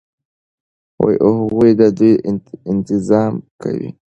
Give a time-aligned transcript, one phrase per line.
[1.23, 2.13] او هغوى ددوى
[2.71, 3.89] انتظام كوي